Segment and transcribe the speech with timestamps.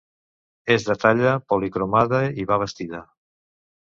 [0.75, 3.03] És de talla policromada i va vestida.